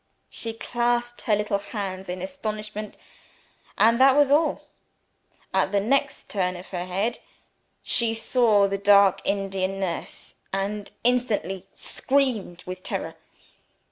[0.31, 2.97] She clasped her little hands in astonishment,
[3.77, 4.63] and that was all.
[5.53, 7.19] At the next turn of her head,
[7.83, 13.13] she saw the dark Indian nurse and instantly screamed with terror.